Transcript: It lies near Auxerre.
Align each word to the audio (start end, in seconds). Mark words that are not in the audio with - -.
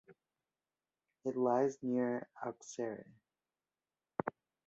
It 1.25 1.37
lies 1.37 1.77
near 1.83 2.27
Auxerre. 2.43 3.05